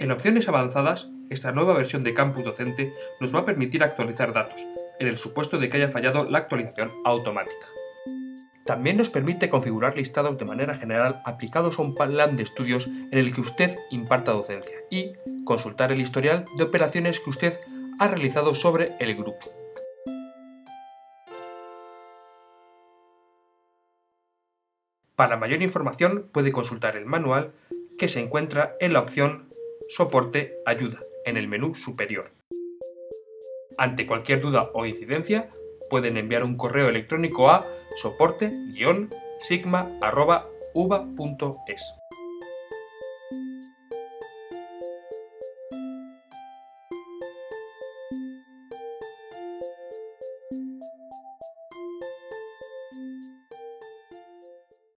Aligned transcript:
En 0.00 0.12
opciones 0.12 0.48
avanzadas, 0.48 1.10
esta 1.28 1.52
nueva 1.52 1.74
versión 1.74 2.02
de 2.02 2.14
Campus 2.14 2.44
Docente 2.44 2.94
nos 3.20 3.34
va 3.34 3.40
a 3.40 3.44
permitir 3.44 3.82
actualizar 3.82 4.32
datos, 4.32 4.64
en 4.98 5.06
el 5.08 5.18
supuesto 5.18 5.58
de 5.58 5.68
que 5.68 5.76
haya 5.76 5.90
fallado 5.90 6.24
la 6.24 6.38
actualización 6.38 6.90
automática. 7.04 7.68
También 8.64 8.96
nos 8.96 9.10
permite 9.10 9.48
configurar 9.48 9.96
listados 9.96 10.38
de 10.38 10.44
manera 10.44 10.76
general 10.76 11.20
aplicados 11.26 11.78
a 11.78 11.82
un 11.82 11.94
plan 11.94 12.36
de 12.36 12.42
estudios 12.42 12.86
en 12.86 13.18
el 13.18 13.34
que 13.34 13.40
usted 13.40 13.76
imparta 13.90 14.32
docencia 14.32 14.78
y 14.90 15.12
consultar 15.44 15.90
el 15.92 16.00
historial 16.00 16.44
de 16.56 16.64
operaciones 16.64 17.20
que 17.20 17.30
usted 17.30 17.58
ha 17.98 18.08
realizado 18.08 18.54
sobre 18.54 18.94
el 19.00 19.14
grupo. 19.14 19.50
Para 25.18 25.36
mayor 25.36 25.62
información 25.62 26.28
puede 26.32 26.52
consultar 26.52 26.96
el 26.96 27.04
manual 27.04 27.50
que 27.98 28.06
se 28.06 28.20
encuentra 28.20 28.76
en 28.78 28.92
la 28.92 29.00
opción 29.00 29.48
Soporte 29.88 30.54
Ayuda 30.64 31.00
en 31.24 31.36
el 31.36 31.48
menú 31.48 31.74
superior. 31.74 32.30
Ante 33.76 34.06
cualquier 34.06 34.40
duda 34.40 34.70
o 34.74 34.86
incidencia, 34.86 35.50
pueden 35.90 36.18
enviar 36.18 36.44
un 36.44 36.56
correo 36.56 36.88
electrónico 36.88 37.50
a 37.50 37.66
soporte-sigma.uva.es. 37.96 39.08